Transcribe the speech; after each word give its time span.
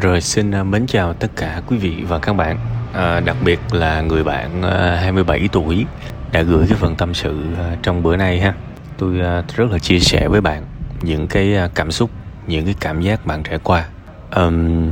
Rồi 0.00 0.20
xin 0.20 0.50
à, 0.50 0.62
mến 0.62 0.86
chào 0.86 1.12
tất 1.12 1.30
cả 1.36 1.62
quý 1.66 1.76
vị 1.76 2.04
và 2.08 2.18
các 2.18 2.32
bạn. 2.32 2.58
À, 2.92 3.20
Đặc 3.20 3.36
biệt 3.44 3.60
là 3.72 4.00
người 4.00 4.24
bạn 4.24 4.62
à, 4.62 4.98
27 5.00 5.48
tuổi 5.52 5.86
đã 6.32 6.42
gửi 6.42 6.66
cái 6.68 6.78
phần 6.78 6.94
tâm 6.96 7.14
sự 7.14 7.42
à, 7.58 7.76
trong 7.82 8.02
bữa 8.02 8.16
nay 8.16 8.40
ha. 8.40 8.54
Tôi 8.98 9.20
à, 9.20 9.42
rất 9.56 9.70
là 9.70 9.78
chia 9.78 9.98
sẻ 9.98 10.28
với 10.28 10.40
bạn 10.40 10.62
những 11.02 11.26
cái 11.26 11.56
à, 11.56 11.68
cảm 11.74 11.90
xúc, 11.90 12.10
những 12.46 12.64
cái 12.64 12.74
cảm 12.80 13.00
giác 13.00 13.26
bạn 13.26 13.42
trải 13.42 13.58
qua. 13.58 13.88
Um, 14.34 14.90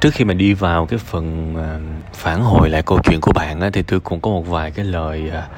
Trước 0.00 0.14
khi 0.14 0.24
mà 0.24 0.34
đi 0.34 0.54
vào 0.54 0.86
cái 0.86 0.98
phần 0.98 1.54
à, 1.56 1.78
phản 2.14 2.40
hồi 2.42 2.70
lại 2.70 2.82
câu 2.82 2.98
chuyện 3.04 3.20
của 3.20 3.32
bạn 3.32 3.60
á, 3.60 3.70
thì 3.72 3.82
tôi 3.82 4.00
cũng 4.00 4.20
có 4.20 4.30
một 4.30 4.48
vài 4.48 4.70
cái 4.70 4.84
lời 4.84 5.30
à, 5.30 5.48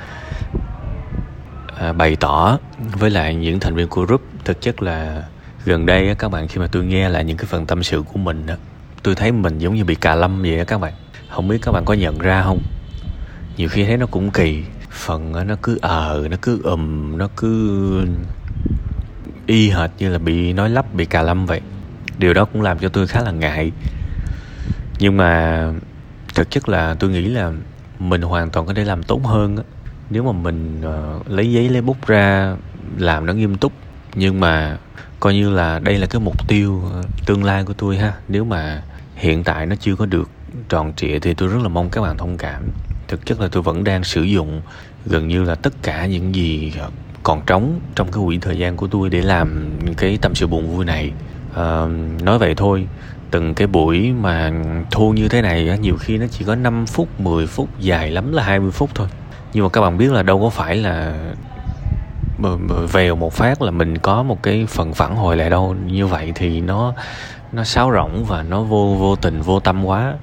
à, 1.79 1.93
bày 1.93 2.16
tỏ 2.16 2.59
với 2.79 3.11
lại 3.11 3.34
những 3.34 3.61
thành 3.61 3.75
viên 3.75 3.88
của 3.88 4.04
group. 4.04 4.23
Thực 4.45 4.61
chất 4.61 4.82
là 4.82 5.23
gần 5.67 5.87
đây 5.87 6.09
á, 6.09 6.14
các 6.14 6.29
bạn 6.29 6.48
khi 6.48 6.59
mà 6.59 6.67
tôi 6.67 6.85
nghe 6.85 7.09
lại 7.09 7.25
những 7.25 7.37
cái 7.37 7.46
phần 7.46 7.67
tâm 7.67 7.82
sự 7.82 8.03
của 8.12 8.19
mình 8.19 8.46
á, 8.46 8.57
tôi 9.03 9.14
thấy 9.14 9.32
mình 9.32 9.59
giống 9.59 9.75
như 9.75 9.85
bị 9.85 9.95
cà 9.95 10.14
lâm 10.14 10.43
vậy 10.43 10.59
á 10.59 10.64
các 10.64 10.81
bạn. 10.81 10.93
Không 11.31 11.49
biết 11.49 11.59
các 11.63 11.73
bạn 11.73 11.85
có 11.85 11.95
nhận 11.95 12.18
ra 12.18 12.43
không? 12.43 12.59
Nhiều 13.57 13.68
khi 13.68 13.85
thấy 13.85 13.96
nó 13.96 14.07
cũng 14.07 14.31
kỳ. 14.31 14.64
Phần 14.90 15.35
á, 15.35 15.45
nó 15.45 15.54
cứ 15.63 15.79
ờ 15.82 16.26
nó 16.31 16.37
cứ 16.43 16.61
ầm 16.64 17.14
nó 17.18 17.29
cứ 17.37 18.07
y 19.46 19.71
hệt 19.71 19.90
như 19.99 20.09
là 20.09 20.18
bị 20.18 20.53
nói 20.53 20.71
lắp 20.71 20.95
bị 20.95 21.04
cà 21.04 21.23
lâm 21.23 21.46
vậy. 21.46 21.61
Điều 22.18 22.35
đó 22.35 22.45
cũng 22.45 22.62
làm 22.62 22.79
cho 22.79 22.89
tôi 22.89 23.07
khá 23.07 23.23
là 23.23 23.31
ngại. 23.31 23.73
Nhưng 24.98 25.17
mà 25.17 25.62
thực 26.35 26.51
chất 26.51 26.68
là 26.68 26.95
tôi 26.95 27.11
nghĩ 27.11 27.29
là 27.29 27.53
mình 27.98 28.23
hoàn 28.23 28.51
toàn 28.51 28.67
có 28.67 28.75
thể 28.75 28.85
làm 28.85 29.03
tốt 29.03 29.21
hơn 29.25 29.57
á. 29.57 29.62
Nếu 30.11 30.23
mà 30.23 30.32
mình 30.32 30.82
uh, 30.87 31.29
lấy 31.31 31.53
giấy 31.53 31.68
lấy 31.68 31.82
bút 31.82 32.06
ra 32.06 32.56
làm 32.98 33.27
nó 33.27 33.33
nghiêm 33.33 33.56
túc 33.56 33.73
nhưng 34.16 34.41
mà 34.41 34.77
coi 35.20 35.34
như 35.34 35.50
là 35.50 35.78
đây 35.78 35.98
là 35.98 36.06
cái 36.06 36.20
mục 36.20 36.48
tiêu 36.48 36.83
ờ, 36.92 37.02
tương 37.27 37.44
lai 37.44 37.64
của 37.64 37.72
tôi 37.72 37.97
ha. 37.97 38.12
Nếu 38.28 38.44
mà 38.44 38.83
hiện 39.14 39.44
tại 39.44 39.66
nó 39.66 39.77
chưa 39.80 39.97
có 39.97 40.06
được 40.06 40.30
tròn 40.69 40.92
trịa 40.97 41.19
thì 41.19 41.34
tôi 41.34 41.48
rất 41.48 41.58
là 41.62 41.69
mong 41.69 41.91
các 41.91 42.00
bạn 42.00 42.17
thông 42.19 42.36
cảm. 42.39 42.62
Thực 43.08 43.27
chất 43.27 43.41
là 43.41 43.48
tôi 43.53 43.62
vẫn 43.62 43.84
đang 43.84 44.05
sử 44.05 44.23
dụng 44.23 44.61
gần 45.06 45.28
như 45.28 45.45
là 45.45 45.55
tất 45.55 45.73
cả 45.83 46.06
những 46.06 46.34
gì 46.34 46.73
ờ, 46.78 46.91
còn 47.23 47.42
trống 47.47 47.81
trong 47.95 48.12
cái 48.12 48.23
quỹ 48.27 48.39
thời 48.39 48.58
gian 48.58 48.77
của 48.77 48.86
tôi 48.86 49.11
để 49.11 49.23
làm 49.23 49.70
cái 49.97 50.19
tâm 50.23 50.34
sự 50.34 50.47
buồn 50.47 50.77
vui 50.77 50.84
này. 50.84 51.12
À, 51.55 51.86
nói 52.23 52.39
vậy 52.39 52.55
thôi 52.55 52.86
từng 53.30 53.55
cái 53.55 53.67
buổi 53.67 54.12
mà 54.12 54.53
thu 54.91 55.12
như 55.12 55.28
thế 55.28 55.42
này 55.42 55.78
nhiều 55.78 55.97
khi 55.97 56.19
nó 56.19 56.27
chỉ 56.30 56.45
có 56.45 56.55
5 56.55 56.86
phút 56.86 57.20
10 57.20 57.47
phút 57.47 57.69
dài 57.80 58.11
lắm 58.11 58.33
là 58.33 58.42
20 58.42 58.70
phút 58.70 58.91
thôi. 58.95 59.08
Nhưng 59.53 59.64
mà 59.64 59.69
các 59.69 59.80
bạn 59.80 59.98
biết 59.98 60.12
là 60.12 60.23
đâu 60.23 60.41
có 60.41 60.51
phải 60.51 60.77
là 60.77 61.14
vèo 62.92 63.17
một 63.17 63.33
phát 63.33 63.62
là 63.62 63.70
mình 63.70 63.98
có 63.98 64.23
một 64.23 64.42
cái 64.42 64.67
phần 64.69 64.95
phản 64.95 65.17
hồi 65.17 65.37
lại 65.37 65.51
đâu. 65.51 65.77
Như 65.87 66.06
vậy 66.06 66.33
thì 66.34 66.61
nó 66.61 66.95
nó 67.53 67.65
sáo 67.65 67.92
rỗng 67.95 68.25
và 68.25 68.42
nó 68.42 68.62
vô 68.62 68.97
vô 68.98 69.17
tình, 69.17 69.41
vô 69.41 69.61
tâm 69.61 69.84
quá. 69.84 70.15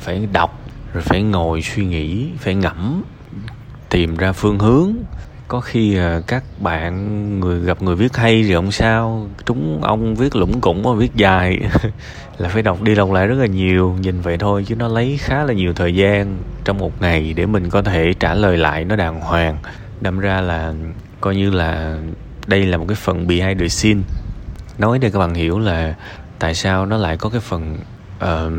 Phải 0.00 0.28
đọc, 0.32 0.60
rồi 0.92 1.02
phải 1.02 1.22
ngồi 1.22 1.62
suy 1.62 1.84
nghĩ, 1.84 2.28
phải 2.38 2.54
ngẫm, 2.54 3.02
tìm 3.88 4.16
ra 4.16 4.32
phương 4.32 4.58
hướng. 4.58 4.92
Có 5.48 5.60
khi 5.60 5.96
à, 5.96 6.20
các 6.26 6.44
bạn 6.60 7.40
người, 7.40 7.60
gặp 7.60 7.82
người 7.82 7.96
viết 7.96 8.16
hay 8.16 8.42
thì 8.42 8.54
không 8.54 8.72
sao. 8.72 9.26
Trúng 9.46 9.80
ông 9.82 10.14
viết 10.14 10.36
lủng 10.36 10.60
củng 10.60 10.82
và 10.82 10.92
viết 10.92 11.14
dài 11.14 11.58
là 12.38 12.48
phải 12.48 12.62
đọc, 12.62 12.82
đi 12.82 12.94
đọc 12.94 13.12
lại 13.12 13.26
rất 13.26 13.34
là 13.38 13.46
nhiều, 13.46 13.96
nhìn 14.00 14.20
vậy 14.20 14.38
thôi, 14.38 14.64
chứ 14.68 14.76
nó 14.76 14.88
lấy 14.88 15.16
khá 15.20 15.44
là 15.44 15.52
nhiều 15.52 15.72
thời 15.72 15.94
gian 15.94 16.38
trong 16.64 16.78
một 16.78 17.02
ngày 17.02 17.32
để 17.36 17.46
mình 17.46 17.70
có 17.70 17.82
thể 17.82 18.12
trả 18.20 18.34
lời 18.34 18.56
lại 18.56 18.84
nó 18.84 18.96
đàng 18.96 19.20
hoàng. 19.20 19.58
Đâm 20.00 20.18
ra 20.18 20.40
là 20.40 20.74
coi 21.20 21.36
như 21.36 21.50
là 21.50 21.98
đây 22.46 22.66
là 22.66 22.76
một 22.76 22.84
cái 22.88 22.96
phần 22.96 23.26
behind 23.26 23.60
the 23.60 23.68
scene 23.68 24.00
nói 24.78 24.98
để 24.98 25.10
các 25.10 25.18
bạn 25.18 25.34
hiểu 25.34 25.58
là 25.58 25.94
tại 26.38 26.54
sao 26.54 26.86
nó 26.86 26.96
lại 26.96 27.16
có 27.16 27.28
cái 27.28 27.40
phần 27.40 27.78
uh, 28.24 28.52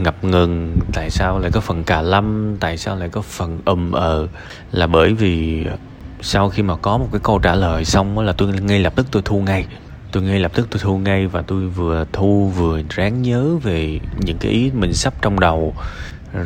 ngập 0.00 0.24
ngừng 0.24 0.78
tại 0.92 1.10
sao 1.10 1.38
lại 1.38 1.50
có 1.50 1.60
phần 1.60 1.84
cà 1.84 2.02
lâm 2.02 2.56
tại 2.60 2.76
sao 2.76 2.96
lại 2.96 3.08
có 3.08 3.22
phần 3.22 3.60
ầm 3.64 3.92
ờ 3.92 4.28
là 4.72 4.86
bởi 4.86 5.14
vì 5.14 5.66
sau 6.20 6.48
khi 6.48 6.62
mà 6.62 6.76
có 6.76 6.98
một 6.98 7.08
cái 7.12 7.20
câu 7.24 7.38
trả 7.38 7.54
lời 7.54 7.84
xong 7.84 8.18
là 8.18 8.32
tôi 8.32 8.48
ngay 8.48 8.78
lập 8.78 8.92
tức 8.96 9.06
tôi 9.10 9.22
thu 9.24 9.40
ngay. 9.40 9.66
Tôi 10.12 10.22
ngay 10.22 10.38
lập 10.38 10.52
tức 10.54 10.66
tôi 10.70 10.80
thu 10.82 10.98
ngay 10.98 11.26
và 11.26 11.42
tôi 11.42 11.68
vừa 11.68 12.04
thu 12.12 12.52
vừa 12.56 12.80
ráng 12.90 13.22
nhớ 13.22 13.56
về 13.62 14.00
những 14.20 14.38
cái 14.38 14.52
ý 14.52 14.70
mình 14.74 14.94
sắp 14.94 15.14
trong 15.22 15.40
đầu. 15.40 15.74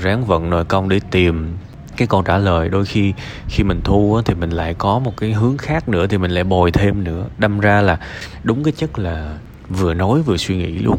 Ráng 0.01 0.25
vận 0.25 0.51
nội 0.51 0.65
công 0.65 0.89
để 0.89 1.01
tìm 1.11 1.57
cái 1.99 2.09
câu 2.09 2.23
trả 2.23 2.39
lời 2.39 2.69
đôi 2.69 2.85
khi 2.85 3.15
khi 3.49 3.65
mình 3.65 3.81
thu 3.85 4.15
á, 4.15 4.23
thì 4.25 4.35
mình 4.35 4.51
lại 4.51 4.75
có 4.75 4.99
một 4.99 5.17
cái 5.17 5.33
hướng 5.33 5.59
khác 5.59 5.89
nữa 5.89 6.07
thì 6.07 6.19
mình 6.19 6.31
lại 6.31 6.45
bồi 6.45 6.73
thêm 6.73 7.05
nữa. 7.05 7.27
Đâm 7.39 7.61
ra 7.61 7.81
là 7.81 7.99
đúng 8.43 8.65
cái 8.65 8.73
chất 8.77 8.99
là 8.99 9.39
vừa 9.69 9.95
nói 9.95 10.23
vừa 10.23 10.37
suy 10.37 10.57
nghĩ 10.57 10.79
luôn. 10.79 10.99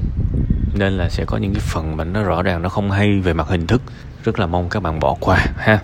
Nên 0.74 0.94
là 0.94 1.10
sẽ 1.10 1.26
có 1.26 1.38
những 1.38 1.54
cái 1.54 1.62
phần 1.62 1.98
mà 1.98 2.04
nó 2.04 2.24
rõ 2.24 2.42
ràng 2.42 2.62
nó 2.62 2.70
không 2.70 2.92
hay 2.92 3.20
về 3.20 3.34
mặt 3.34 3.48
hình 3.48 3.68
thức. 3.68 3.82
Rất 4.24 4.40
là 4.40 4.48
mong 4.48 4.70
các 4.70 4.84
bạn 4.84 5.00
bỏ 5.00 5.16
qua 5.20 5.46
ha. 5.58 5.80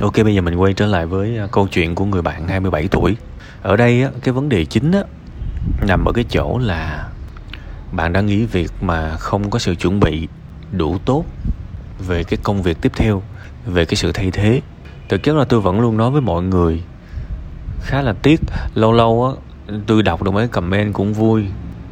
Ok 0.00 0.14
bây 0.24 0.34
giờ 0.34 0.40
mình 0.40 0.54
quay 0.54 0.72
trở 0.72 0.86
lại 0.86 1.06
với 1.06 1.38
à, 1.38 1.46
câu 1.52 1.68
chuyện 1.68 1.94
của 1.94 2.04
người 2.04 2.22
bạn 2.22 2.48
27 2.48 2.88
tuổi. 2.88 3.16
Ở 3.62 3.76
đây 3.76 4.02
á, 4.02 4.10
cái 4.22 4.32
vấn 4.32 4.48
đề 4.48 4.64
chính 4.64 4.92
á, 4.92 5.02
nằm 5.86 6.04
ở 6.04 6.12
cái 6.12 6.24
chỗ 6.30 6.58
là 6.58 7.08
bạn 7.92 8.12
đang 8.12 8.26
nghĩ 8.26 8.44
việc 8.44 8.72
mà 8.80 9.16
không 9.16 9.50
có 9.50 9.58
sự 9.58 9.74
chuẩn 9.74 10.00
bị 10.00 10.28
đủ 10.72 10.98
tốt 11.04 11.24
về 12.06 12.24
cái 12.24 12.38
công 12.42 12.62
việc 12.62 12.80
tiếp 12.80 12.92
theo 12.96 13.22
về 13.66 13.84
cái 13.84 13.96
sự 13.96 14.12
thay 14.12 14.30
thế. 14.30 14.60
Thực 15.08 15.22
chất 15.22 15.36
là 15.36 15.44
tôi 15.44 15.60
vẫn 15.60 15.80
luôn 15.80 15.96
nói 15.96 16.10
với 16.10 16.20
mọi 16.20 16.42
người. 16.42 16.82
Khá 17.80 18.02
là 18.02 18.12
tiếc, 18.22 18.40
lâu 18.74 18.92
lâu 18.92 19.26
á, 19.26 19.32
tôi 19.86 20.02
đọc 20.02 20.22
được 20.22 20.30
mấy 20.30 20.48
comment 20.48 20.92
cũng 20.92 21.12
vui. 21.12 21.44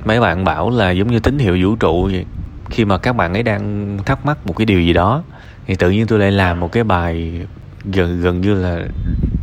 Mấy 0.05 0.21
bạn 0.21 0.45
bảo 0.45 0.71
là 0.71 0.91
giống 0.91 1.11
như 1.11 1.21
tín 1.21 1.39
hiệu 1.39 1.59
vũ 1.63 1.77
trụ 1.77 2.05
vậy. 2.05 2.25
Khi 2.71 2.85
mà 2.85 2.99
các 2.99 3.17
bạn 3.17 3.33
ấy 3.33 3.43
đang 3.43 3.99
thắc 4.07 4.27
mắc 4.27 4.47
một 4.47 4.57
cái 4.57 4.67
điều 4.67 4.81
gì 4.81 4.93
đó, 4.93 5.23
thì 5.67 5.75
tự 5.75 5.91
nhiên 5.91 6.07
tôi 6.07 6.19
lại 6.19 6.31
làm 6.31 6.61
một 6.61 6.73
cái 6.73 6.85
bài 6.85 7.41
gần 7.85 8.21
gần 8.21 8.41
như 8.41 8.55
là 8.55 8.81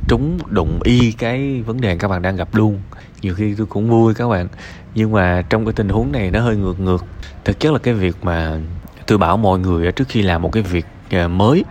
trúng 0.07 0.39
đụng 0.49 0.79
y 0.83 1.11
cái 1.11 1.61
vấn 1.61 1.81
đề 1.81 1.97
các 1.97 2.07
bạn 2.07 2.21
đang 2.21 2.35
gặp 2.35 2.55
luôn. 2.55 2.79
Nhiều 3.21 3.35
khi 3.35 3.55
tôi 3.57 3.67
cũng 3.67 3.89
vui 3.89 4.13
các 4.13 4.27
bạn. 4.27 4.47
Nhưng 4.95 5.11
mà 5.11 5.43
trong 5.49 5.65
cái 5.65 5.73
tình 5.73 5.89
huống 5.89 6.11
này 6.11 6.31
nó 6.31 6.39
hơi 6.41 6.55
ngược 6.55 6.79
ngược. 6.79 7.05
Thực 7.45 7.59
chất 7.59 7.73
là 7.73 7.79
cái 7.79 7.93
việc 7.93 8.15
mà 8.23 8.59
tôi 9.07 9.17
bảo 9.17 9.37
mọi 9.37 9.59
người 9.59 9.91
trước 9.91 10.07
khi 10.07 10.21
làm 10.21 10.41
một 10.41 10.51
cái 10.51 10.63
việc 10.63 10.85
à, 11.09 11.27
mới 11.27 11.63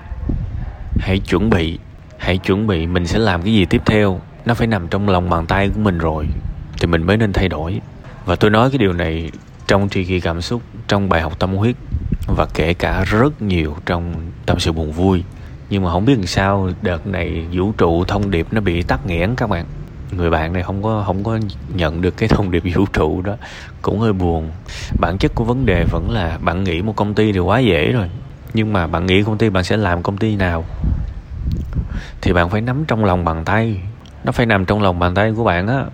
hãy 0.98 1.18
chuẩn 1.18 1.50
bị, 1.50 1.78
hãy 2.18 2.38
chuẩn 2.38 2.66
bị, 2.66 2.86
mình 2.86 3.06
sẽ 3.06 3.18
làm 3.18 3.42
cái 3.42 3.52
gì 3.52 3.64
tiếp 3.64 3.82
theo? 3.86 4.20
Nó 4.44 4.54
phải 4.54 4.66
nằm 4.66 4.88
trong 4.88 5.08
lòng 5.08 5.30
bàn 5.30 5.46
tay 5.46 5.68
của 5.68 5.80
mình 5.80 5.98
rồi, 5.98 6.26
thì 6.80 6.86
mình 6.86 7.02
mới 7.02 7.16
nên 7.16 7.32
thay 7.32 7.48
đổi. 7.48 7.80
Và 8.24 8.36
tôi 8.36 8.50
nói 8.50 8.70
cái 8.70 8.78
điều 8.78 8.92
này 8.92 9.30
trong 9.66 9.88
tri 9.88 10.04
kỳ 10.04 10.20
cảm 10.20 10.42
xúc, 10.42 10.62
trong 10.88 11.08
bài 11.08 11.20
học 11.22 11.38
tâm 11.38 11.54
huyết, 11.54 11.76
và 12.26 12.46
kể 12.54 12.74
cả 12.74 13.04
rất 13.04 13.42
nhiều 13.42 13.76
trong 13.86 14.14
tâm 14.46 14.58
sự 14.58 14.72
buồn 14.72 14.92
vui. 14.92 15.24
Nhưng 15.70 15.82
mà 15.82 15.90
không 15.90 16.04
biết 16.04 16.14
làm 16.14 16.26
sao 16.26 16.70
đợt 16.82 17.06
này 17.06 17.44
vũ 17.52 17.72
trụ 17.78 18.04
thông 18.04 18.30
điệp 18.30 18.46
nó 18.50 18.60
bị 18.60 18.82
tắc 18.82 19.06
nghẽn 19.06 19.34
các 19.36 19.50
bạn. 19.50 19.64
Người 20.10 20.30
bạn 20.30 20.52
này 20.52 20.62
không 20.62 20.82
có 20.82 21.02
không 21.06 21.24
có 21.24 21.38
nhận 21.74 22.00
được 22.00 22.16
cái 22.16 22.28
thông 22.28 22.50
điệp 22.50 22.62
vũ 22.74 22.86
trụ 22.92 23.22
đó. 23.22 23.36
Cũng 23.82 23.98
hơi 23.98 24.12
buồn. 24.12 24.50
Bản 25.00 25.18
chất 25.18 25.34
của 25.34 25.44
vấn 25.44 25.66
đề 25.66 25.84
vẫn 25.90 26.10
là 26.10 26.38
bạn 26.42 26.64
nghĩ 26.64 26.82
một 26.82 26.96
công 26.96 27.14
ty 27.14 27.32
thì 27.32 27.38
quá 27.38 27.58
dễ 27.58 27.92
rồi 27.92 28.10
nhưng 28.54 28.72
mà 28.72 28.86
bạn 28.86 29.06
nghĩ 29.06 29.22
công 29.22 29.38
ty 29.38 29.50
bạn 29.50 29.64
sẽ 29.64 29.76
làm 29.76 30.02
công 30.02 30.16
ty 30.16 30.36
nào? 30.36 30.64
Thì 32.20 32.32
bạn 32.32 32.50
phải 32.50 32.60
nắm 32.60 32.84
trong 32.88 33.04
lòng 33.04 33.24
bàn 33.24 33.44
tay. 33.44 33.80
Nó 34.24 34.32
phải 34.32 34.46
nằm 34.46 34.64
trong 34.64 34.82
lòng 34.82 34.98
bàn 34.98 35.14
tay 35.14 35.32
của 35.36 35.44
bạn 35.44 35.66
á. 35.66 35.84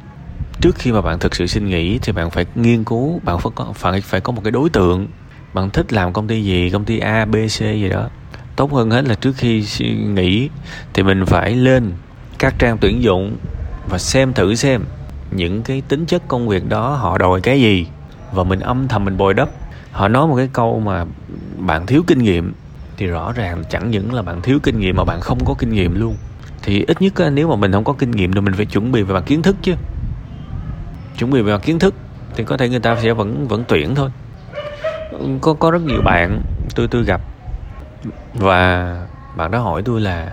Trước 0.61 0.77
khi 0.79 0.93
mà 0.93 1.01
bạn 1.01 1.19
thực 1.19 1.35
sự 1.35 1.47
xin 1.47 1.67
nghỉ 1.67 1.99
thì 1.99 2.13
bạn 2.13 2.31
phải 2.31 2.47
nghiên 2.55 2.85
cứu, 2.85 3.21
bạn 3.23 3.39
phải 3.39 3.53
có, 3.55 3.73
phải 3.75 4.01
phải 4.01 4.21
có 4.21 4.33
một 4.33 4.41
cái 4.45 4.51
đối 4.51 4.71
tượng. 4.71 5.07
Bạn 5.55 5.71
thích 5.71 5.93
làm 5.93 6.13
công 6.13 6.29
ty 6.29 6.45
gì? 6.45 6.71
Công 6.71 6.85
ty 6.85 6.99
a, 6.99 7.25
b, 7.25 7.35
c 7.35 7.59
gì 7.59 7.89
đó. 7.89 8.09
Tốt 8.57 8.73
hơn 8.73 8.91
hết 8.91 9.05
là 9.05 9.15
trước 9.15 9.33
khi 9.37 9.65
nghỉ 10.15 10.49
thì 10.93 11.03
mình 11.03 11.27
phải 11.27 11.55
lên 11.55 11.93
các 12.39 12.55
trang 12.59 12.79
tuyển 12.79 13.03
dụng 13.03 13.37
và 13.89 13.99
xem 13.99 14.33
thử 14.33 14.55
xem 14.55 14.85
những 15.31 15.63
cái 15.63 15.83
tính 15.89 16.07
chất 16.07 16.29
công 16.29 16.49
việc 16.49 16.69
đó 16.69 16.95
họ 16.95 17.19
đòi 17.19 17.41
cái 17.41 17.61
gì. 17.61 17.87
Và 18.33 18.45
mình 18.45 18.61
âm 18.61 18.89
thầm 18.89 19.05
mình 19.05 19.17
bồi 19.17 19.35
đắp. 19.35 19.49
Họ 19.93 20.09
nói 20.09 20.27
một 20.27 20.37
cái 20.37 20.49
câu 20.53 20.81
mà 20.81 21.05
bạn 21.67 21.87
thiếu 21.87 22.03
kinh 22.07 22.19
nghiệm 22.19 22.53
thì 22.97 23.07
rõ 23.07 23.33
ràng 23.33 23.63
chẳng 23.71 23.91
những 23.91 24.15
là 24.15 24.23
bạn 24.23 24.43
thiếu 24.43 24.59
kinh 24.63 24.81
nghiệm 24.81 24.97
mà 24.97 25.05
bạn 25.05 25.21
không 25.21 25.45
có 25.45 25.55
kinh 25.59 25.73
nghiệm 25.73 26.01
luôn. 26.01 26.17
Thì 26.63 26.85
ít 26.89 27.03
nhất 27.03 27.13
nếu 27.33 27.49
mà 27.49 27.57
mình 27.57 27.73
không 27.73 27.85
có 27.85 27.93
kinh 27.93 28.11
nghiệm 28.11 28.33
thì 28.33 28.41
mình 28.41 28.55
phải 28.55 28.67
chuẩn 28.67 28.93
bị 28.93 29.03
về 29.03 29.15
mặt 29.15 29.23
kiến 29.27 29.43
thức 29.43 29.57
chứ. 29.63 29.75
Chuẩn 31.19 31.31
bị 31.31 31.43
về 31.43 31.53
mặt 31.53 31.63
kiến 31.65 31.79
thức 31.79 31.95
thì 32.37 32.45
có 32.45 32.57
thể 32.57 32.69
người 32.69 32.81
ta 32.81 32.97
sẽ 33.03 33.13
vẫn 33.13 33.49
vẫn 33.49 33.65
tuyển 33.69 33.95
thôi. 33.95 34.11
Có 35.41 35.55
có 35.55 35.71
rất 35.71 35.83
nhiều 35.83 36.01
bạn 36.05 36.43
tôi 36.75 36.89
tôi 36.89 37.05
gặp 37.05 37.21
và 38.35 39.07
bạn 39.37 39.51
đó 39.51 39.59
hỏi 39.59 39.83
tôi 39.85 40.01
là 40.01 40.33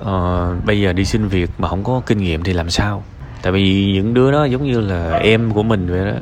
uh, 0.00 0.64
bây 0.64 0.80
giờ 0.80 0.92
đi 0.92 1.04
xin 1.04 1.28
việc 1.28 1.50
mà 1.58 1.68
không 1.68 1.84
có 1.84 2.02
kinh 2.06 2.18
nghiệm 2.18 2.42
thì 2.42 2.52
làm 2.52 2.70
sao? 2.70 3.02
Tại 3.42 3.52
vì 3.52 3.92
những 3.92 4.14
đứa 4.14 4.32
đó 4.32 4.44
giống 4.44 4.64
như 4.64 4.80
là 4.80 5.10
em 5.10 5.50
của 5.50 5.62
mình 5.62 5.86
vậy 5.90 6.04
đó. 6.04 6.18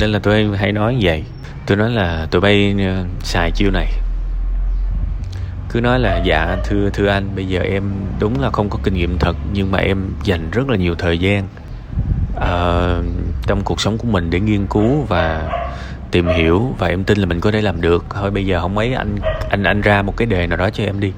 Nên 0.00 0.12
là 0.12 0.18
tôi 0.18 0.56
hay 0.56 0.72
nói 0.72 0.98
vậy 1.00 1.24
tôi 1.66 1.76
nói 1.76 1.90
là 1.90 2.26
tụi 2.30 2.40
bay 2.40 2.74
ờ, 2.78 3.04
xài 3.22 3.50
chiêu 3.50 3.70
này. 3.70 3.92
Cứ 5.68 5.80
nói 5.80 6.00
là 6.00 6.22
dạ 6.24 6.56
thưa 6.64 6.90
thưa 6.90 7.08
anh 7.08 7.28
bây 7.34 7.46
giờ 7.46 7.60
em 7.60 7.92
đúng 8.20 8.40
là 8.40 8.50
không 8.50 8.70
có 8.70 8.78
kinh 8.82 8.94
nghiệm 8.94 9.18
thật 9.18 9.36
nhưng 9.52 9.70
mà 9.70 9.78
em 9.78 9.98
dành 10.24 10.50
rất 10.50 10.68
là 10.68 10.76
nhiều 10.76 10.94
thời 10.94 11.18
gian 11.18 11.48
uh, 12.36 13.04
trong 13.46 13.60
cuộc 13.64 13.80
sống 13.80 13.98
của 13.98 14.08
mình 14.08 14.30
để 14.30 14.40
nghiên 14.40 14.66
cứu 14.66 15.02
và 15.08 15.50
tìm 16.10 16.26
hiểu 16.28 16.74
và 16.78 16.88
em 16.88 17.04
tin 17.04 17.18
là 17.18 17.26
mình 17.26 17.40
có 17.40 17.50
thể 17.50 17.62
làm 17.62 17.80
được. 17.80 18.04
Thôi 18.10 18.30
bây 18.30 18.46
giờ 18.46 18.60
không 18.60 18.74
mấy 18.74 18.92
anh 18.92 19.16
anh 19.50 19.62
anh 19.62 19.80
ra 19.80 20.02
một 20.02 20.16
cái 20.16 20.26
đề 20.26 20.46
nào 20.46 20.56
đó 20.56 20.70
cho 20.70 20.84
em 20.84 21.00
đi. 21.00 21.12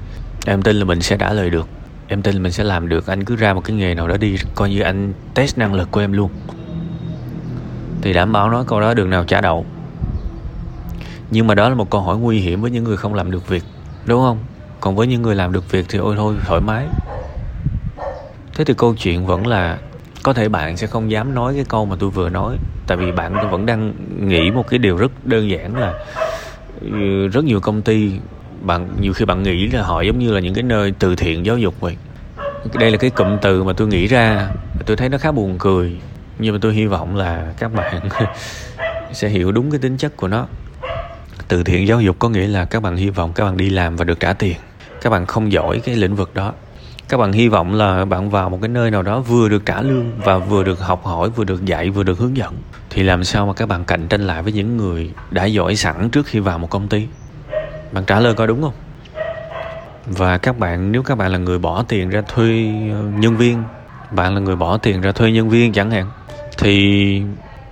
Em 0.45 0.61
tin 0.61 0.75
là 0.75 0.85
mình 0.85 1.01
sẽ 1.01 1.17
trả 1.17 1.33
lời 1.33 1.49
được. 1.49 1.67
Em 2.07 2.21
tin 2.21 2.35
là 2.35 2.41
mình 2.41 2.51
sẽ 2.51 2.63
làm 2.63 2.89
được. 2.89 3.07
Anh 3.07 3.25
cứ 3.25 3.35
ra 3.35 3.53
một 3.53 3.61
cái 3.61 3.75
nghề 3.75 3.95
nào 3.95 4.07
đó 4.07 4.17
đi 4.17 4.35
coi 4.55 4.69
như 4.69 4.81
anh 4.81 5.13
test 5.33 5.57
năng 5.57 5.73
lực 5.73 5.91
của 5.91 5.99
em 5.99 6.13
luôn. 6.13 6.31
Thì 8.01 8.13
đảm 8.13 8.31
bảo 8.31 8.49
nói 8.49 8.63
câu 8.67 8.81
đó 8.81 8.93
đường 8.93 9.09
nào 9.09 9.23
trả 9.23 9.41
đậu 9.41 9.65
nhưng 11.31 11.47
mà 11.47 11.55
đó 11.55 11.69
là 11.69 11.75
một 11.75 11.89
câu 11.89 12.01
hỏi 12.01 12.17
nguy 12.17 12.39
hiểm 12.39 12.61
với 12.61 12.71
những 12.71 12.83
người 12.83 12.97
không 12.97 13.13
làm 13.13 13.31
được 13.31 13.47
việc, 13.47 13.63
đúng 14.05 14.21
không? 14.21 14.39
Còn 14.79 14.95
với 14.95 15.07
những 15.07 15.21
người 15.21 15.35
làm 15.35 15.53
được 15.53 15.71
việc 15.71 15.85
thì 15.89 15.99
ôi 15.99 16.15
thôi, 16.17 16.35
thoải 16.45 16.61
mái. 16.61 16.85
Thế 18.53 18.65
thì 18.65 18.73
câu 18.77 18.95
chuyện 18.95 19.25
vẫn 19.25 19.47
là 19.47 19.77
có 20.23 20.33
thể 20.33 20.49
bạn 20.49 20.77
sẽ 20.77 20.87
không 20.87 21.11
dám 21.11 21.35
nói 21.35 21.53
cái 21.55 21.65
câu 21.69 21.85
mà 21.85 21.95
tôi 21.99 22.09
vừa 22.09 22.29
nói, 22.29 22.57
tại 22.87 22.97
vì 22.97 23.11
bạn 23.11 23.49
vẫn 23.51 23.65
đang 23.65 23.93
nghĩ 24.19 24.51
một 24.51 24.67
cái 24.69 24.79
điều 24.79 24.97
rất 24.97 25.11
đơn 25.25 25.49
giản 25.49 25.77
là 25.77 25.93
ừ, 26.81 27.27
rất 27.27 27.43
nhiều 27.43 27.59
công 27.59 27.81
ty, 27.81 28.11
bạn, 28.61 28.89
nhiều 28.99 29.13
khi 29.13 29.25
bạn 29.25 29.43
nghĩ 29.43 29.67
là 29.67 29.83
họ 29.83 30.01
giống 30.01 30.19
như 30.19 30.33
là 30.33 30.39
những 30.39 30.53
cái 30.53 30.63
nơi 30.63 30.93
từ 30.99 31.15
thiện 31.15 31.45
giáo 31.45 31.57
dục 31.57 31.79
vậy. 31.79 31.97
Đây 32.73 32.91
là 32.91 32.97
cái 32.97 33.09
cụm 33.09 33.37
từ 33.41 33.63
mà 33.63 33.73
tôi 33.73 33.87
nghĩ 33.87 34.07
ra, 34.07 34.49
tôi 34.85 34.97
thấy 34.97 35.09
nó 35.09 35.17
khá 35.17 35.31
buồn 35.31 35.55
cười. 35.59 35.97
Nhưng 36.39 36.53
mà 36.53 36.59
tôi 36.61 36.73
hy 36.73 36.85
vọng 36.85 37.15
là 37.15 37.53
các 37.57 37.73
bạn 37.73 38.09
sẽ 39.13 39.29
hiểu 39.29 39.51
đúng 39.51 39.71
cái 39.71 39.79
tính 39.79 39.97
chất 39.97 40.17
của 40.17 40.27
nó 40.27 40.47
từ 41.47 41.63
thiện 41.63 41.87
giáo 41.87 42.01
dục 42.01 42.15
có 42.19 42.29
nghĩa 42.29 42.47
là 42.47 42.65
các 42.65 42.81
bạn 42.81 42.97
hy 42.97 43.09
vọng 43.09 43.31
các 43.35 43.45
bạn 43.45 43.57
đi 43.57 43.69
làm 43.69 43.95
và 43.95 44.03
được 44.03 44.19
trả 44.19 44.33
tiền. 44.33 44.55
Các 45.01 45.09
bạn 45.09 45.25
không 45.25 45.51
giỏi 45.51 45.79
cái 45.79 45.95
lĩnh 45.95 46.15
vực 46.15 46.33
đó. 46.33 46.53
Các 47.09 47.17
bạn 47.17 47.31
hy 47.31 47.47
vọng 47.47 47.73
là 47.73 48.05
bạn 48.05 48.29
vào 48.29 48.49
một 48.49 48.57
cái 48.61 48.69
nơi 48.69 48.91
nào 48.91 49.01
đó 49.01 49.19
vừa 49.19 49.49
được 49.49 49.65
trả 49.65 49.81
lương 49.81 50.11
và 50.23 50.37
vừa 50.37 50.63
được 50.63 50.79
học 50.79 51.05
hỏi, 51.05 51.29
vừa 51.29 51.43
được 51.43 51.65
dạy, 51.65 51.89
vừa 51.89 52.03
được 52.03 52.19
hướng 52.19 52.37
dẫn. 52.37 52.55
Thì 52.89 53.03
làm 53.03 53.23
sao 53.23 53.45
mà 53.45 53.53
các 53.53 53.65
bạn 53.65 53.85
cạnh 53.85 54.07
tranh 54.07 54.27
lại 54.27 54.43
với 54.43 54.51
những 54.51 54.77
người 54.77 55.11
đã 55.31 55.45
giỏi 55.45 55.75
sẵn 55.75 56.09
trước 56.09 56.25
khi 56.25 56.39
vào 56.39 56.59
một 56.59 56.69
công 56.69 56.87
ty? 56.87 57.07
Bạn 57.91 58.05
trả 58.05 58.19
lời 58.19 58.33
coi 58.33 58.47
đúng 58.47 58.61
không? 58.61 58.73
Và 60.05 60.37
các 60.37 60.59
bạn, 60.59 60.91
nếu 60.91 61.03
các 61.03 61.17
bạn 61.17 61.31
là 61.31 61.37
người 61.37 61.59
bỏ 61.59 61.83
tiền 61.87 62.09
ra 62.09 62.21
thuê 62.21 62.65
ờ, 62.93 63.03
nhân 63.17 63.37
viên, 63.37 63.63
bạn 64.11 64.33
là 64.33 64.39
người 64.39 64.55
bỏ 64.55 64.77
tiền 64.77 65.01
ra 65.01 65.11
thuê 65.11 65.31
nhân 65.31 65.49
viên 65.49 65.73
chẳng 65.73 65.91
hạn, 65.91 66.09
thì 66.57 67.21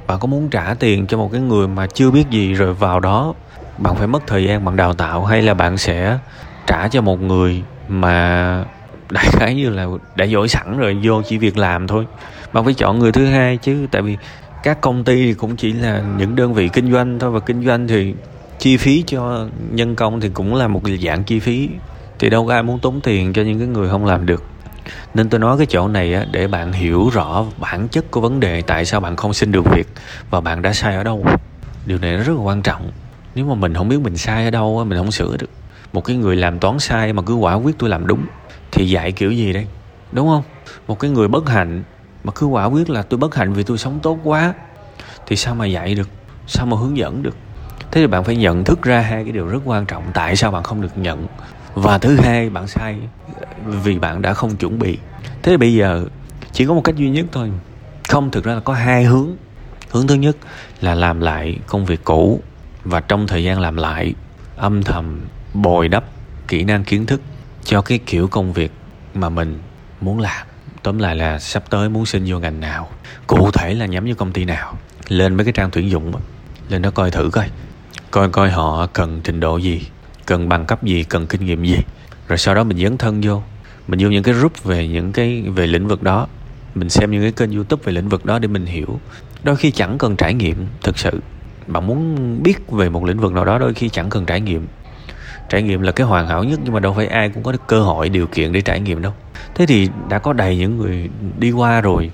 bạn 0.08 0.20
có 0.20 0.28
muốn 0.28 0.50
trả 0.50 0.74
tiền 0.74 1.08
cho 1.08 1.18
một 1.18 1.30
cái 1.32 1.42
người 1.42 1.68
mà 1.68 1.88
chưa 1.88 2.12
biết 2.12 2.30
gì 2.30 2.54
rồi 2.54 2.74
vào 2.74 3.00
đó? 3.00 3.34
Bạn 3.78 3.96
phải 3.96 4.08
mất 4.08 4.28
thời 4.28 4.44
gian 4.44 4.66
bạn 4.66 4.76
đào 4.76 4.94
tạo 4.94 5.26
hay 5.26 5.42
là 5.42 5.54
bạn 5.54 5.78
sẽ 5.78 6.18
trả 6.68 6.88
cho 6.88 7.02
một 7.02 7.22
người 7.22 7.64
mà 7.88 8.66
đại 9.10 9.26
khái 9.32 9.56
như 9.56 9.70
là 9.70 9.88
đã 10.16 10.26
giỏi 10.26 10.48
sẵn 10.48 10.78
rồi, 10.78 10.98
vô 11.04 11.22
chỉ 11.22 11.38
việc 11.38 11.58
làm 11.58 11.88
thôi. 11.88 12.06
Bạn 12.54 12.66
phải 12.66 12.74
chọn 12.74 13.00
người 13.00 13.12
thứ 13.12 13.26
hai 13.26 13.58
chứ, 13.58 13.88
tại 13.92 14.02
vì 14.02 14.18
các 14.64 14.82
công 14.82 15.04
ty 15.04 15.26
thì 15.26 15.34
cũng 15.34 15.56
chỉ 15.56 15.74
là 15.74 16.02
những 16.18 16.36
đơn 16.36 16.54
vị 16.54 16.70
kinh 16.74 16.92
doanh 16.92 17.20
thôi, 17.20 17.32
và 17.32 17.40
kinh 17.40 17.66
doanh 17.66 17.88
thì 17.88 18.14
chi 18.60 18.78
phí 18.78 19.04
cho 19.08 19.48
nhân 19.72 19.96
công 19.96 20.22
thì 20.22 20.30
cũng 20.30 20.56
là 20.56 20.68
một 20.68 20.82
dạng 21.06 21.24
chi 21.24 21.40
phí. 21.40 21.70
Thì 22.20 22.30
đâu 22.30 22.48
có 22.48 22.54
ai 22.54 22.64
muốn 22.64 22.80
tốn 22.80 23.02
tiền 23.02 23.34
cho 23.34 23.42
những 23.42 23.60
cái 23.60 23.68
người 23.68 23.90
không 23.90 24.06
làm 24.06 24.26
được 24.26 24.44
nên 25.14 25.30
tôi 25.30 25.40
nói 25.40 25.58
cái 25.58 25.66
chỗ 25.70 25.88
này 25.88 26.14
á, 26.14 26.26
để 26.32 26.48
bạn 26.48 26.74
hiểu 26.74 27.10
rõ 27.14 27.46
bản 27.58 27.88
chất 27.88 28.12
của 28.12 28.22
vấn 28.22 28.40
đề 28.40 28.62
tại 28.62 28.86
sao 28.86 29.00
bạn 29.00 29.16
không 29.16 29.34
xin 29.34 29.52
được 29.52 29.66
việc 29.72 29.88
và 30.30 30.42
bạn 30.42 30.62
đã 30.62 30.74
sai 30.74 30.96
ở 30.96 31.04
đâu. 31.04 31.26
Điều 31.86 31.98
này 31.98 32.18
nó 32.18 32.24
rất 32.24 32.34
là 32.38 32.42
quan 32.42 32.62
trọng. 32.62 32.92
Nếu 33.36 33.46
mà 33.46 33.56
mình 33.56 33.74
không 33.74 33.90
biết 33.90 34.00
mình 34.02 34.18
sai 34.18 34.46
ở 34.46 34.52
đâu 34.52 34.80
á, 34.80 34.86
mình 34.86 34.98
không 34.98 35.12
sửa 35.12 35.38
được. 35.38 35.50
Một 35.94 36.02
cái 36.02 36.16
người 36.16 36.36
làm 36.36 36.60
toán 36.60 36.80
sai 36.80 37.14
mà 37.14 37.22
cứ 37.22 37.36
quả 37.36 37.54
quyết 37.54 37.76
tôi 37.80 37.90
làm 37.90 38.08
đúng 38.08 38.26
thì 38.72 38.90
dạy 38.90 39.12
kiểu 39.12 39.32
gì 39.32 39.54
đây? 39.54 39.68
Đúng 40.12 40.28
không? 40.28 40.44
Một 40.88 41.00
cái 41.00 41.12
người 41.12 41.28
bất 41.28 41.50
hạnh 41.50 41.84
mà 42.24 42.32
cứ 42.36 42.46
quả 42.46 42.66
quyết 42.66 42.90
là 42.90 43.02
tôi 43.02 43.18
bất 43.18 43.36
hạnh 43.36 43.54
vì 43.54 43.64
tôi 43.64 43.78
sống 43.78 44.00
tốt 44.04 44.20
quá 44.24 44.54
thì 45.28 45.36
sao 45.36 45.56
mà 45.56 45.66
dạy 45.66 45.96
được? 45.96 46.10
Sao 46.48 46.66
mà 46.66 46.78
hướng 46.78 46.98
dẫn 46.98 47.24
được? 47.24 47.38
Thế 47.92 48.02
thì 48.02 48.08
bạn 48.08 48.24
phải 48.24 48.36
nhận 48.36 48.64
thức 48.64 48.82
ra 48.82 49.00
hai 49.00 49.24
cái 49.24 49.32
điều 49.32 49.48
rất 49.48 49.60
quan 49.66 49.86
trọng 49.86 50.04
tại 50.14 50.36
sao 50.36 50.52
bạn 50.52 50.64
không 50.64 50.82
được 50.82 50.98
nhận 50.98 51.28
và 51.76 51.98
thứ 51.98 52.16
hai, 52.16 52.50
bạn 52.50 52.68
sai, 52.68 52.98
vì 53.66 54.00
bạn 54.00 54.22
đã 54.22 54.34
không 54.34 54.56
chuẩn 54.56 54.80
bị. 54.80 54.98
Thế 55.24 55.52
thì 55.52 55.58
bây 55.58 55.74
giờ, 55.74 56.06
chỉ 56.52 56.66
có 56.66 56.74
một 56.74 56.82
cách 56.84 56.96
duy 56.96 57.10
nhất 57.10 57.26
thôi. 57.32 57.52
Không, 58.10 58.32
thực 58.32 58.44
ra 58.44 58.54
là 58.54 58.60
có 58.60 58.74
hai 58.74 59.04
hướng. 59.04 59.36
Hướng 59.92 60.08
thứ 60.08 60.16
nhất 60.16 60.38
là 60.82 60.96
làm 60.96 61.20
lại 61.20 61.60
công 61.68 61.86
việc 61.86 62.04
cũ 62.04 62.42
và 62.84 63.00
trong 63.00 63.28
thời 63.28 63.44
gian 63.44 63.60
làm 63.60 63.76
lại, 63.76 64.14
âm 64.56 64.84
thầm 64.84 65.22
bồi 65.54 65.88
đắp 65.88 66.04
kỹ 66.48 66.64
năng 66.64 66.84
kiến 66.84 67.06
thức 67.06 67.22
cho 67.64 67.82
cái 67.82 68.00
kiểu 68.06 68.28
công 68.28 68.54
việc 68.54 68.72
mà 69.14 69.30
mình 69.30 69.60
muốn 70.02 70.20
làm. 70.20 70.48
Tóm 70.84 71.00
lại 71.00 71.16
là 71.16 71.40
sắp 71.40 71.64
tới 71.70 71.90
muốn 71.90 72.06
xin 72.06 72.24
vô 72.28 72.40
ngành 72.40 72.60
nào, 72.60 72.90
cụ 73.28 73.52
thể 73.52 73.74
là 73.74 73.86
nhắm 73.86 74.06
vô 74.06 74.14
công 74.18 74.32
ty 74.32 74.46
nào, 74.46 74.78
lên 75.08 75.36
mấy 75.36 75.46
cái 75.46 75.54
trang 75.54 75.70
tuyển 75.72 75.90
dụng. 75.90 76.14
Lên 76.70 76.82
đó 76.82 76.92
coi 76.92 77.12
thử 77.12 77.30
coi. 77.34 77.50
Coi 78.12 78.30
coi 78.30 78.50
họ 78.50 78.88
cần 78.94 79.22
trình 79.24 79.40
độ 79.40 79.58
gì 79.58 79.88
cần 80.26 80.50
bằng 80.50 80.66
cấp 80.66 80.84
gì, 80.84 81.04
cần 81.04 81.28
kinh 81.28 81.46
nghiệm 81.46 81.64
gì. 81.64 81.78
Rồi 82.28 82.38
sau 82.38 82.56
đó 82.56 82.64
mình 82.64 82.78
dấn 82.78 82.98
thân 82.98 83.22
vô. 83.24 83.42
Mình 83.88 84.00
vô 84.04 84.10
những 84.10 84.24
cái 84.24 84.34
group 84.34 84.64
về 84.64 84.88
những 84.88 85.12
cái, 85.12 85.42
về 85.42 85.68
lĩnh 85.68 85.88
vực 85.88 86.04
đó. 86.04 86.28
Mình 86.76 86.90
xem 86.90 87.12
những 87.12 87.22
cái 87.22 87.32
kênh 87.32 87.56
youtube 87.56 87.82
về 87.86 87.94
lĩnh 87.94 88.10
vực 88.10 88.26
đó 88.26 88.40
để 88.40 88.48
mình 88.48 88.66
hiểu. 88.66 89.00
Đôi 89.44 89.56
khi 89.56 89.72
chẳng 89.72 89.98
cần 89.98 90.16
trải 90.16 90.34
nghiệm, 90.34 90.68
thực 90.84 90.98
sự. 90.98 91.22
Bạn 91.68 91.88
muốn 91.88 92.16
biết 92.44 92.72
về 92.72 92.90
một 92.90 93.04
lĩnh 93.04 93.20
vực 93.20 93.34
nào 93.34 93.46
đó, 93.46 93.58
đôi 93.58 93.74
khi 93.74 93.90
chẳng 93.90 94.10
cần 94.10 94.26
trải 94.26 94.42
nghiệm. 94.42 94.68
Trải 95.50 95.62
nghiệm 95.62 95.82
là 95.82 95.92
cái 95.92 96.08
hoàn 96.08 96.28
hảo 96.28 96.44
nhất, 96.44 96.60
nhưng 96.64 96.74
mà 96.74 96.80
đâu 96.80 96.94
phải 96.94 97.08
ai 97.08 97.30
cũng 97.30 97.44
có 97.44 97.54
cơ 97.68 97.82
hội, 97.82 98.10
điều 98.10 98.28
kiện 98.28 98.52
để 98.52 98.62
trải 98.62 98.80
nghiệm 98.80 99.02
đâu. 99.02 99.14
Thế 99.56 99.66
thì 99.66 99.90
đã 100.10 100.20
có 100.20 100.34
đầy 100.34 100.58
những 100.58 100.78
người 100.78 101.10
đi 101.40 101.52
qua 101.52 101.82
rồi. 101.82 102.12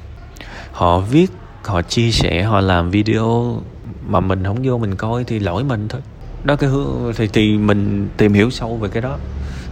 Họ 0.72 1.00
viết, 1.00 1.28
họ 1.64 1.82
chia 1.82 2.12
sẻ, 2.12 2.44
họ 2.44 2.62
làm 2.62 2.92
video 2.92 3.62
mà 4.08 4.20
mình 4.20 4.44
không 4.44 4.58
vô 4.64 4.78
mình 4.78 4.96
coi 4.96 5.24
thì 5.24 5.40
lỗi 5.40 5.64
mình 5.64 5.88
thôi 5.88 6.02
đó, 6.44 6.56
cái 6.56 6.70
hướng, 6.70 7.14
thì 7.16 7.28
thì 7.28 7.58
mình 7.58 8.10
tìm 8.18 8.34
hiểu 8.34 8.50
sâu 8.50 8.78
về 8.78 8.90
cái 8.90 9.02
đó. 9.02 9.18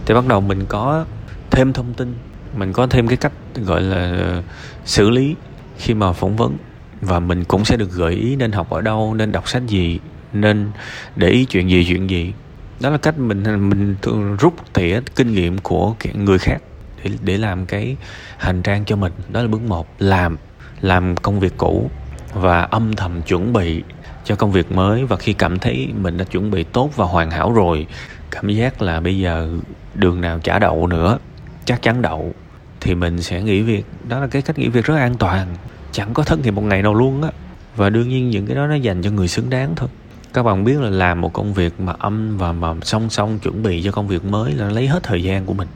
Thì 0.06 0.14
bắt 0.14 0.26
đầu 0.26 0.40
mình 0.40 0.64
có 0.68 1.04
thêm 1.50 1.72
thông 1.72 1.94
tin, 1.94 2.14
mình 2.56 2.72
có 2.72 2.86
thêm 2.86 3.08
cái 3.08 3.16
cách, 3.16 3.32
gọi 3.54 3.80
là, 3.80 4.42
xử 4.84 5.10
lý 5.10 5.34
khi 5.78 5.94
mà 5.94 6.12
phỏng 6.12 6.36
vấn. 6.36 6.56
Và 7.00 7.20
mình 7.20 7.44
cũng 7.44 7.64
sẽ 7.64 7.76
được 7.76 7.92
gợi 7.92 8.14
ý 8.14 8.36
nên 8.36 8.52
học 8.52 8.70
ở 8.70 8.80
đâu, 8.80 9.14
nên 9.14 9.32
đọc 9.32 9.48
sách 9.48 9.62
gì, 9.66 9.98
nên 10.32 10.70
để 11.16 11.28
ý 11.28 11.44
chuyện 11.44 11.70
gì 11.70 11.84
chuyện 11.88 12.10
gì. 12.10 12.32
Đó 12.80 12.90
là 12.90 12.98
cách 12.98 13.18
mình 13.18 13.68
mình 13.70 13.96
rút 14.40 14.54
tỉa 14.72 15.00
kinh 15.16 15.32
nghiệm 15.32 15.58
của 15.58 15.94
người 16.14 16.38
khác 16.38 16.58
để 17.04 17.10
để 17.22 17.36
làm 17.38 17.66
cái 17.66 17.96
hành 18.38 18.62
trang 18.62 18.84
cho 18.84 18.96
mình. 18.96 19.12
Đó 19.28 19.42
là 19.42 19.48
bước 19.48 19.62
một, 19.62 19.88
làm 19.98 20.36
làm 20.80 21.16
công 21.16 21.40
việc 21.40 21.52
cũ 21.56 21.90
và 22.34 22.62
âm 22.62 22.96
thầm 22.96 23.22
chuẩn 23.22 23.52
bị 23.52 23.82
cho 24.24 24.36
công 24.36 24.52
việc 24.52 24.72
mới 24.72 25.04
và 25.04 25.16
khi 25.16 25.32
cảm 25.32 25.58
thấy 25.58 25.88
mình 26.00 26.16
đã 26.16 26.24
chuẩn 26.24 26.50
bị 26.50 26.64
tốt 26.64 26.90
và 26.96 27.06
hoàn 27.06 27.30
hảo 27.30 27.52
rồi, 27.52 27.86
cảm 28.30 28.48
giác 28.48 28.82
là 28.82 29.00
bây 29.00 29.18
giờ 29.18 29.48
đường 29.94 30.20
nào 30.20 30.38
trả 30.38 30.58
đậu 30.58 30.86
nữa, 30.86 31.18
chắc 31.64 31.82
chắn 31.82 32.02
đậu, 32.02 32.34
thì 32.80 32.94
mình 32.94 33.22
sẽ 33.22 33.42
nghỉ 33.42 33.62
việc. 33.62 33.84
Đó 34.08 34.20
là 34.20 34.26
cái 34.26 34.42
cách 34.42 34.58
nghỉ 34.58 34.68
việc 34.68 34.84
rất 34.84 34.96
an 34.96 35.14
toàn, 35.14 35.46
chẳng 35.92 36.14
có 36.14 36.22
thất 36.22 36.38
nghiệp 36.38 36.50
một 36.50 36.64
ngày 36.64 36.82
nào 36.82 36.94
luôn 36.94 37.22
á. 37.22 37.30
Và 37.76 37.90
đương 37.90 38.08
nhiên 38.08 38.30
những 38.30 38.46
cái 38.46 38.56
đó 38.56 38.66
nó 38.66 38.74
dành 38.74 39.02
cho 39.02 39.10
người 39.10 39.28
xứng 39.28 39.50
đáng 39.50 39.72
thôi. 39.76 39.88
Các 40.32 40.42
bạn 40.42 40.64
biết 40.64 40.80
là 40.80 40.90
làm 40.90 41.20
một 41.20 41.32
công 41.32 41.54
việc 41.54 41.80
mà 41.80 41.94
âm 41.98 42.38
và 42.38 42.52
mà 42.52 42.74
song 42.82 43.10
song 43.10 43.38
chuẩn 43.38 43.62
bị 43.62 43.82
cho 43.82 43.92
công 43.92 44.08
việc 44.08 44.24
mới 44.24 44.52
là 44.52 44.70
lấy 44.70 44.86
hết 44.86 45.02
thời 45.02 45.22
gian 45.22 45.46
của 45.46 45.54
mình. 45.54 45.68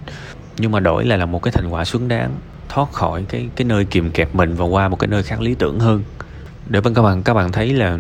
Nhưng 0.59 0.71
mà 0.71 0.81
đổi 0.81 1.05
lại 1.05 1.19
là 1.19 1.27
một 1.27 1.43
cái 1.43 1.53
thành 1.53 1.69
quả 1.69 1.85
xứng 1.85 2.09
đáng, 2.09 2.31
thoát 2.69 2.93
khỏi 2.93 3.25
cái 3.29 3.49
cái 3.57 3.65
nơi 3.65 3.85
kìm 3.85 4.11
kẹp 4.11 4.35
mình 4.35 4.55
và 4.55 4.65
qua 4.65 4.89
một 4.89 4.99
cái 4.99 5.09
nơi 5.09 5.23
khác 5.23 5.41
lý 5.41 5.55
tưởng 5.55 5.81
hơn. 5.81 6.03
Để 6.69 6.81
bên 6.81 6.95
các 6.95 7.03
bạn 7.03 7.23
các 7.23 7.35
bạn 7.35 7.53
thấy 7.53 7.73
là 7.73 7.99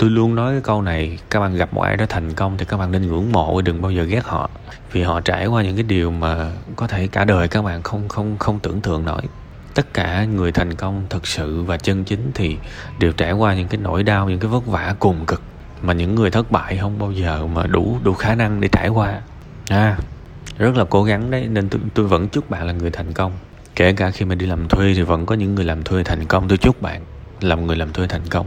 tôi 0.00 0.10
luôn 0.10 0.34
nói 0.34 0.52
cái 0.52 0.60
câu 0.60 0.82
này 0.82 1.18
các 1.30 1.40
bạn 1.40 1.54
gặp 1.54 1.74
một 1.74 1.82
ai 1.82 1.96
đó 1.96 2.04
thành 2.08 2.34
công 2.34 2.58
thì 2.58 2.64
các 2.64 2.76
bạn 2.76 2.92
nên 2.92 3.06
ngưỡng 3.06 3.32
mộ 3.32 3.60
đừng 3.60 3.82
bao 3.82 3.90
giờ 3.90 4.02
ghét 4.02 4.24
họ. 4.24 4.50
Vì 4.92 5.02
họ 5.02 5.20
trải 5.20 5.46
qua 5.46 5.62
những 5.62 5.76
cái 5.76 5.82
điều 5.82 6.10
mà 6.10 6.52
có 6.76 6.86
thể 6.86 7.06
cả 7.06 7.24
đời 7.24 7.48
các 7.48 7.62
bạn 7.62 7.82
không 7.82 8.08
không 8.08 8.38
không 8.38 8.58
tưởng 8.60 8.80
tượng 8.80 9.04
nổi. 9.04 9.22
Tất 9.74 9.94
cả 9.94 10.24
người 10.24 10.52
thành 10.52 10.74
công 10.74 11.06
thực 11.10 11.26
sự 11.26 11.62
và 11.62 11.76
chân 11.76 12.04
chính 12.04 12.30
thì 12.34 12.56
đều 12.98 13.12
trải 13.12 13.32
qua 13.32 13.54
những 13.54 13.68
cái 13.68 13.80
nỗi 13.82 14.02
đau 14.02 14.28
những 14.28 14.40
cái 14.40 14.48
vất 14.48 14.66
vả 14.66 14.94
cùng 14.98 15.26
cực. 15.26 15.42
Mà 15.82 15.92
những 15.92 16.14
người 16.14 16.30
thất 16.30 16.50
bại 16.50 16.78
không 16.78 16.98
bao 16.98 17.12
giờ 17.12 17.46
mà 17.46 17.66
đủ 17.66 17.98
đủ 18.02 18.14
khả 18.14 18.34
năng 18.34 18.60
để 18.60 18.68
trải 18.68 18.88
qua. 18.88 19.20
À 19.68 19.96
rất 20.58 20.76
là 20.76 20.84
cố 20.90 21.04
gắng 21.04 21.30
đấy 21.30 21.48
nên 21.50 21.68
tôi, 21.68 21.80
tôi 21.94 22.06
vẫn 22.06 22.28
chúc 22.28 22.50
bạn 22.50 22.66
là 22.66 22.72
người 22.72 22.90
thành 22.90 23.12
công. 23.12 23.32
Kể 23.76 23.92
cả 23.92 24.10
khi 24.10 24.24
mà 24.24 24.34
đi 24.34 24.46
làm 24.46 24.68
thuê 24.68 24.94
thì 24.94 25.02
vẫn 25.02 25.26
có 25.26 25.34
những 25.34 25.54
người 25.54 25.64
làm 25.64 25.82
thuê 25.82 26.04
thành 26.04 26.24
công. 26.24 26.48
Tôi 26.48 26.58
chúc 26.58 26.82
bạn 26.82 27.02
làm 27.40 27.66
người 27.66 27.76
làm 27.76 27.92
thuê 27.92 28.06
thành 28.06 28.28
công 28.30 28.46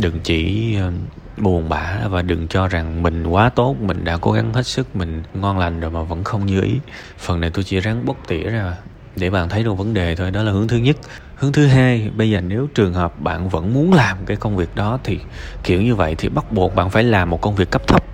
đừng 0.00 0.20
chỉ 0.20 0.74
ờ, 0.76 0.92
buồn 1.36 1.68
bã 1.68 2.08
và 2.10 2.22
đừng 2.22 2.48
cho 2.48 2.68
rằng 2.68 3.02
mình 3.02 3.26
quá 3.26 3.48
tốt, 3.48 3.76
mình 3.80 4.04
đã 4.04 4.16
cố 4.16 4.32
gắng 4.32 4.52
hết 4.52 4.66
sức, 4.66 4.96
mình 4.96 5.22
ngon 5.34 5.58
lành 5.58 5.80
rồi 5.80 5.90
mà 5.90 6.02
vẫn 6.02 6.24
không 6.24 6.46
như 6.46 6.60
ý. 6.60 6.78
Phần 7.18 7.40
này 7.40 7.50
tôi 7.50 7.64
chỉ 7.64 7.80
ráng 7.80 8.06
bóc 8.06 8.16
tỉa 8.28 8.42
ra 8.42 8.76
để 9.16 9.30
bạn 9.30 9.48
thấy 9.48 9.62
được 9.62 9.72
vấn 9.72 9.94
đề 9.94 10.16
thôi, 10.16 10.30
đó 10.30 10.42
là 10.42 10.52
hướng 10.52 10.68
thứ 10.68 10.76
nhất. 10.76 10.96
Hướng 11.36 11.52
thứ 11.52 11.66
hai, 11.66 12.10
bây 12.16 12.30
giờ 12.30 12.40
nếu 12.40 12.68
trường 12.74 12.94
hợp 12.94 13.20
bạn 13.20 13.48
vẫn 13.48 13.74
muốn 13.74 13.92
làm 13.92 14.16
cái 14.26 14.36
công 14.36 14.56
việc 14.56 14.74
đó 14.74 14.98
thì 15.04 15.18
kiểu 15.64 15.82
như 15.82 15.94
vậy 15.94 16.14
thì 16.18 16.28
bắt 16.28 16.52
buộc 16.52 16.74
bạn 16.74 16.90
phải 16.90 17.02
làm 17.02 17.30
một 17.30 17.40
công 17.40 17.54
việc 17.54 17.70
cấp 17.70 17.86
thấp, 17.86 18.04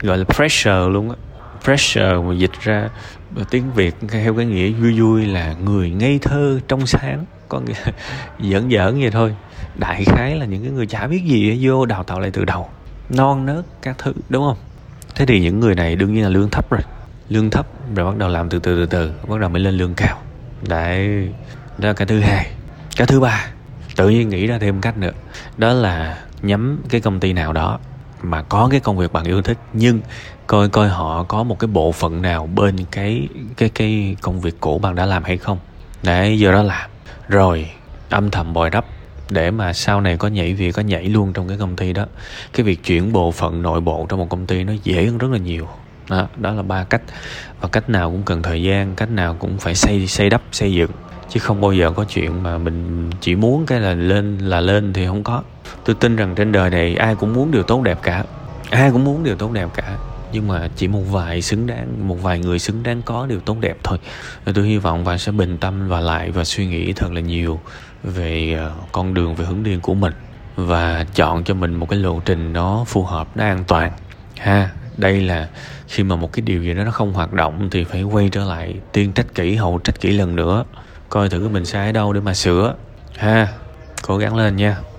gọi 0.00 0.18
là 0.18 0.24
pressure 0.24 0.88
luôn 0.88 1.10
á 1.10 1.16
pressure 1.64 2.14
mà 2.14 2.34
dịch 2.34 2.60
ra 2.62 2.88
tiếng 3.50 3.72
việt 3.72 3.94
theo 4.08 4.34
cái 4.34 4.46
nghĩa 4.46 4.70
vui 4.70 5.00
vui 5.00 5.26
là 5.26 5.54
người 5.64 5.90
ngây 5.90 6.18
thơ 6.22 6.60
trong 6.68 6.86
sáng. 6.86 7.24
Có 7.48 7.60
nghĩa 7.60 7.74
giỡn 8.50 8.70
giỡn 8.70 9.00
vậy 9.00 9.10
thôi. 9.10 9.36
Đại 9.74 10.04
khái 10.04 10.36
là 10.36 10.44
những 10.44 10.62
cái 10.62 10.70
người 10.70 10.86
chả 10.86 11.06
biết 11.06 11.22
gì 11.24 11.58
vô 11.62 11.86
đào 11.86 12.04
tạo 12.04 12.20
lại 12.20 12.30
từ 12.30 12.44
đầu. 12.44 12.68
Non 13.16 13.46
nớt 13.46 13.64
các 13.82 13.98
thứ, 13.98 14.12
đúng 14.28 14.42
không? 14.42 14.56
Thế 15.14 15.26
thì 15.26 15.40
những 15.40 15.60
người 15.60 15.74
này 15.74 15.96
đương 15.96 16.14
nhiên 16.14 16.22
là 16.22 16.28
lương 16.28 16.50
thấp 16.50 16.70
rồi. 16.70 16.80
Lương 17.28 17.50
thấp, 17.50 17.66
rồi 17.94 18.06
bắt 18.06 18.18
đầu 18.18 18.28
làm 18.28 18.48
từ 18.48 18.58
từ 18.58 18.76
từ 18.76 18.86
từ, 18.86 19.12
bắt 19.28 19.40
đầu 19.40 19.50
mới 19.50 19.62
lên 19.62 19.74
lương 19.74 19.94
cao. 19.94 20.18
Đấy, 20.68 21.28
đó 21.78 21.88
là 21.88 21.94
cái 21.94 22.06
thứ 22.06 22.20
hai. 22.20 22.50
Cái 22.96 23.06
thứ 23.06 23.20
ba, 23.20 23.46
tự 23.96 24.08
nhiên 24.08 24.28
nghĩ 24.28 24.46
ra 24.46 24.58
thêm 24.58 24.80
cách 24.80 24.96
nữa. 24.96 25.12
Đó 25.56 25.72
là 25.72 26.18
nhắm 26.42 26.82
cái 26.88 27.00
công 27.00 27.20
ty 27.20 27.32
nào 27.32 27.52
đó 27.52 27.78
mà 28.22 28.42
có 28.42 28.68
cái 28.70 28.80
công 28.80 28.96
việc 28.96 29.12
bạn 29.12 29.24
yêu 29.24 29.42
thích 29.42 29.58
nhưng 29.72 30.00
coi 30.46 30.68
coi 30.68 30.88
họ 30.88 31.22
có 31.22 31.42
một 31.42 31.58
cái 31.58 31.68
bộ 31.68 31.92
phận 31.92 32.22
nào 32.22 32.46
bên 32.46 32.76
cái 32.90 33.28
cái 33.56 33.68
cái 33.68 34.16
công 34.20 34.40
việc 34.40 34.60
cũ 34.60 34.78
bạn 34.78 34.94
đã 34.94 35.06
làm 35.06 35.24
hay 35.24 35.36
không? 35.36 35.58
Để 36.02 36.34
giờ 36.34 36.52
đó 36.52 36.62
làm. 36.62 36.90
Rồi 37.28 37.70
âm 38.10 38.30
thầm 38.30 38.52
bồi 38.52 38.70
đắp 38.70 38.84
để 39.30 39.50
mà 39.50 39.72
sau 39.72 40.00
này 40.00 40.16
có 40.16 40.28
nhảy 40.28 40.54
việc 40.54 40.72
có 40.72 40.82
nhảy 40.82 41.04
luôn 41.04 41.32
trong 41.32 41.48
cái 41.48 41.58
công 41.58 41.76
ty 41.76 41.92
đó. 41.92 42.06
Cái 42.52 42.64
việc 42.64 42.84
chuyển 42.84 43.12
bộ 43.12 43.30
phận 43.30 43.62
nội 43.62 43.80
bộ 43.80 44.06
trong 44.08 44.18
một 44.18 44.28
công 44.28 44.46
ty 44.46 44.64
nó 44.64 44.72
dễ 44.84 45.06
hơn 45.06 45.18
rất 45.18 45.30
là 45.30 45.38
nhiều. 45.38 45.68
Đó, 46.10 46.26
đó 46.36 46.52
là 46.52 46.62
ba 46.62 46.84
cách. 46.84 47.02
Và 47.60 47.68
cách 47.68 47.90
nào 47.90 48.10
cũng 48.10 48.22
cần 48.22 48.42
thời 48.42 48.62
gian 48.62 48.94
cách 48.94 49.10
nào 49.10 49.36
cũng 49.38 49.58
phải 49.58 49.74
xây 49.74 50.06
xây 50.06 50.30
đắp 50.30 50.42
xây 50.52 50.72
dựng 50.72 50.90
chứ 51.30 51.40
không 51.40 51.60
bao 51.60 51.72
giờ 51.72 51.90
có 51.90 52.04
chuyện 52.04 52.42
mà 52.42 52.58
mình 52.58 53.10
chỉ 53.20 53.34
muốn 53.34 53.66
cái 53.66 53.80
là 53.80 53.94
lên 53.94 54.38
là 54.38 54.60
lên 54.60 54.92
thì 54.92 55.06
không 55.06 55.22
có. 55.22 55.42
Tôi 55.84 55.96
tin 56.00 56.16
rằng 56.16 56.34
trên 56.34 56.52
đời 56.52 56.70
này 56.70 56.96
ai 56.96 57.14
cũng 57.14 57.32
muốn 57.32 57.50
điều 57.50 57.62
tốt 57.62 57.82
đẹp 57.82 57.98
cả. 58.02 58.24
Ai 58.70 58.90
cũng 58.90 59.04
muốn 59.04 59.24
điều 59.24 59.36
tốt 59.36 59.52
đẹp 59.52 59.68
cả. 59.74 59.96
Nhưng 60.32 60.48
mà 60.48 60.68
chỉ 60.76 60.88
một 60.88 61.02
vài 61.10 61.42
xứng 61.42 61.66
đáng, 61.66 62.08
một 62.08 62.22
vài 62.22 62.38
người 62.38 62.58
xứng 62.58 62.82
đáng 62.82 63.02
có 63.02 63.26
điều 63.26 63.40
tốt 63.40 63.56
đẹp 63.60 63.76
thôi. 63.84 63.98
Tôi 64.54 64.66
hy 64.66 64.78
vọng 64.78 65.04
bạn 65.04 65.18
sẽ 65.18 65.32
bình 65.32 65.58
tâm 65.58 65.88
và 65.88 66.00
lại 66.00 66.30
và 66.30 66.44
suy 66.44 66.66
nghĩ 66.66 66.92
thật 66.92 67.12
là 67.12 67.20
nhiều 67.20 67.60
về 68.02 68.54
ờ, 68.58 68.72
con 68.92 69.14
đường 69.14 69.34
về 69.34 69.44
hướng 69.44 69.62
đi 69.62 69.78
của 69.82 69.94
mình. 69.94 70.12
Và 70.56 71.06
chọn 71.14 71.44
cho 71.44 71.54
mình 71.54 71.74
một 71.74 71.88
cái 71.88 71.98
lộ 71.98 72.20
trình 72.24 72.52
nó 72.52 72.84
phù 72.86 73.04
hợp, 73.04 73.36
nó 73.36 73.44
an 73.44 73.64
toàn. 73.68 73.92
Ha, 74.38 74.70
đây 74.96 75.20
là 75.20 75.48
khi 75.88 76.02
mà 76.02 76.16
một 76.16 76.32
cái 76.32 76.42
điều 76.42 76.62
gì 76.62 76.74
đó 76.74 76.84
nó 76.84 76.90
không 76.90 77.12
hoạt 77.12 77.32
động 77.32 77.68
thì 77.70 77.84
phải 77.84 78.02
quay 78.02 78.28
trở 78.32 78.44
lại, 78.44 78.74
tiên 78.92 79.12
trách 79.12 79.34
kỹ, 79.34 79.54
hậu 79.54 79.78
trách 79.78 80.00
kỹ 80.00 80.10
lần 80.12 80.36
nữa 80.36 80.64
coi 81.10 81.28
thử 81.28 81.48
mình 81.48 81.64
sai 81.64 81.86
ở 81.86 81.92
đâu 81.92 82.12
để 82.12 82.20
mà 82.20 82.34
sửa. 82.34 82.74
Ha 83.16 83.48
cố 84.02 84.16
gắng 84.16 84.36
lên 84.36 84.56
nha. 84.56 84.80